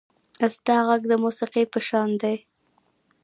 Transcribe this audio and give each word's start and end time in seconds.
•ستا 0.55 0.75
غږ 0.87 1.01
د 1.11 1.13
موسیقۍ 1.23 1.65
په 1.73 1.79
شان 1.87 2.09
دی. 2.21 2.35